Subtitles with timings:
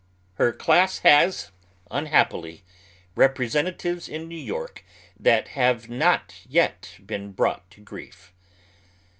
[0.39, 1.51] Her class lias,
[1.91, 2.63] unhappily,
[3.15, 4.83] representatives in New York
[5.19, 8.33] that liave not yet been bi'ought to grief.